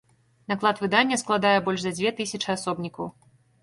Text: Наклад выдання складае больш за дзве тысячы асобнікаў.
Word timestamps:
Наклад 0.53 0.81
выдання 0.85 1.21
складае 1.25 1.53
больш 1.69 1.79
за 1.87 1.95
дзве 2.01 2.17
тысячы 2.25 2.49
асобнікаў. 2.59 3.05